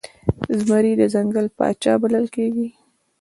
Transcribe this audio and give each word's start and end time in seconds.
زمری 0.59 0.93
د 0.97 1.03
ځنګل 1.13 1.45
پاچا 1.57 1.93
بلل 2.01 2.25
کېږي. 2.35 2.67